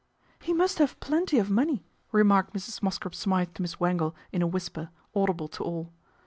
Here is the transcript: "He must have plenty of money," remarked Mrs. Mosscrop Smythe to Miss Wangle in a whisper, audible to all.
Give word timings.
"He 0.41 0.51
must 0.51 0.79
have 0.79 0.99
plenty 0.99 1.37
of 1.37 1.51
money," 1.51 1.85
remarked 2.11 2.55
Mrs. 2.55 2.81
Mosscrop 2.81 3.13
Smythe 3.13 3.53
to 3.53 3.61
Miss 3.61 3.79
Wangle 3.79 4.15
in 4.31 4.41
a 4.41 4.47
whisper, 4.47 4.89
audible 5.15 5.47
to 5.49 5.63
all. 5.63 5.93